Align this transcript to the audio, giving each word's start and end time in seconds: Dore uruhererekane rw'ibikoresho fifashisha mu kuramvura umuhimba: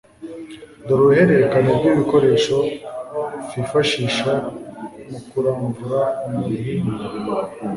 Dore 0.85 0.93
uruhererekane 1.03 1.69
rw'ibikoresho 1.77 2.57
fifashisha 3.49 4.31
mu 5.09 5.19
kuramvura 5.29 5.99
umuhimba: 6.27 6.93